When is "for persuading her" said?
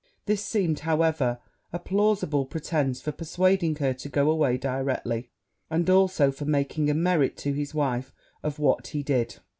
3.01-3.93